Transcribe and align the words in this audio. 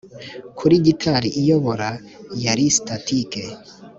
kuri 0.57 0.75
gitari 0.85 1.29
iyobora 1.41 1.89
yari 2.45 2.65
static 2.77 3.31